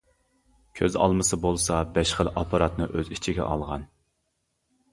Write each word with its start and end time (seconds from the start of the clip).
كۆز 0.79 0.95
ئالمىسى 1.01 1.39
بولسا 1.43 1.83
بەش 1.99 2.15
خىل 2.21 2.31
ئاپپاراتنى 2.33 2.89
ئۆز 2.91 3.13
ئىچىگە 3.19 3.47
ئالغان. 3.53 3.87